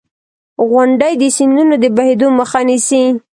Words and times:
•غونډۍ 0.71 1.13
د 1.17 1.23
سیندونو 1.37 1.75
د 1.83 1.85
بهېدو 1.97 2.27
مخه 2.39 2.59
نیسي. 2.67 3.03